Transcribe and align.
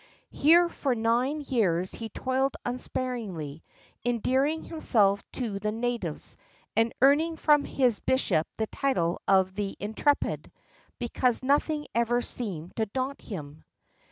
Here 0.31 0.67
for 0.67 0.95
nine 0.95 1.41
years 1.41 1.91
he 1.91 2.09
toiled 2.09 2.55
unsparingly, 2.65 3.63
endearing 4.03 4.63
himself 4.63 5.23
to 5.33 5.59
the 5.59 5.71
natives, 5.71 6.37
and 6.75 6.91
earning 7.03 7.35
from 7.37 7.65
his 7.65 7.99
bishop 7.99 8.47
the 8.57 8.65
title 8.65 9.21
of 9.27 9.53
"the 9.53 9.77
intrepid," 9.79 10.51
because 10.97 11.43
nothing 11.43 11.85
ever 11.93 12.19
seemed 12.23 12.75
to 12.77 12.87
daunt 12.87 13.21
him. 13.21 13.63